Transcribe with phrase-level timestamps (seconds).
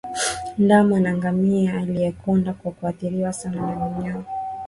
[0.57, 4.23] Ndama wa ngamia aliyekonda kwa kuathiriwa sana na minyooo